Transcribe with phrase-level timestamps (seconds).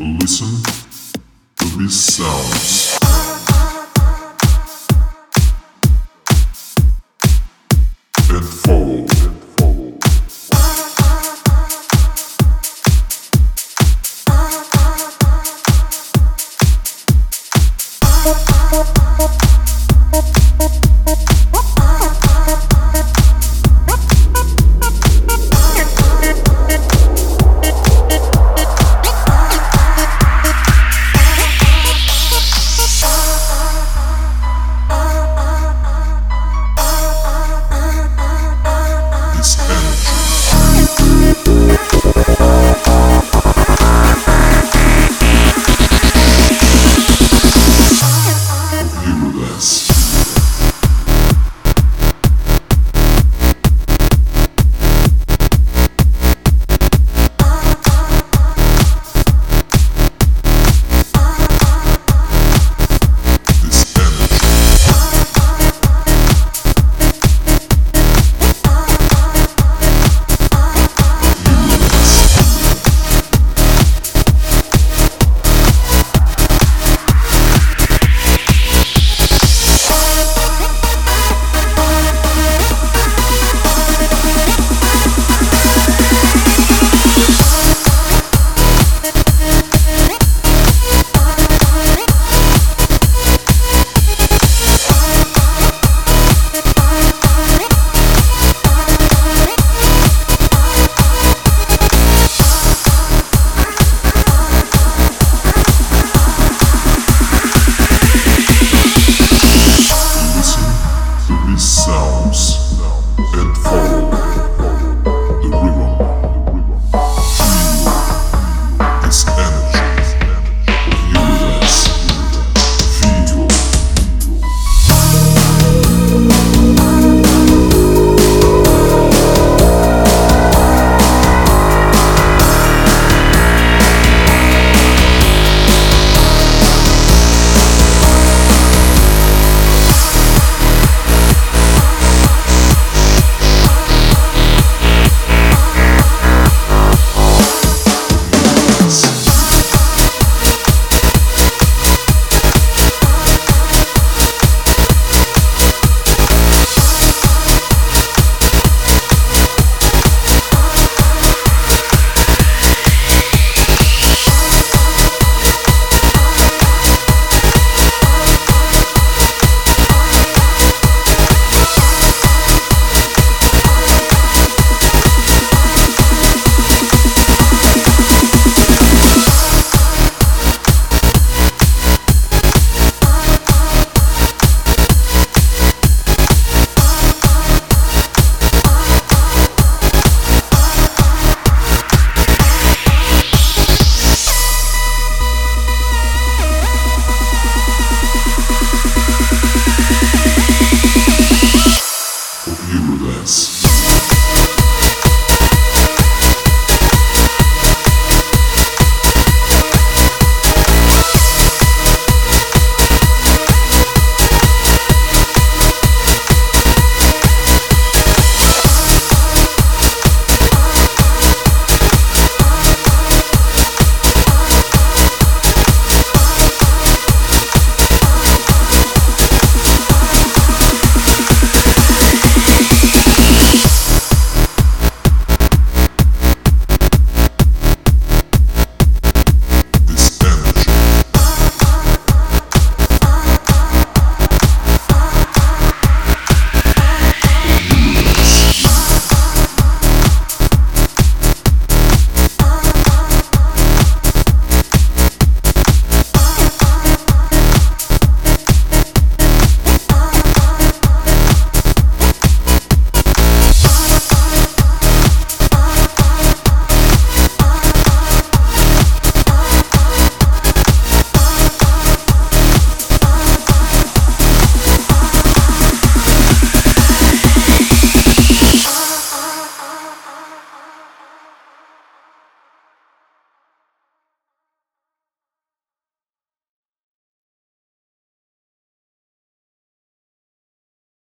[0.00, 0.62] Listen
[1.56, 2.98] to these sounds.
[8.30, 9.09] And follow.